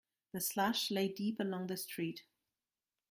[0.31, 2.23] The slush lay deep along the street.